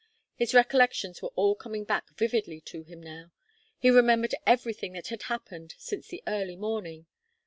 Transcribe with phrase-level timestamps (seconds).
[0.33, 3.31] His recollections were all coming back vividly to him now.
[3.77, 7.05] He remembered everything that had happened since the early morning.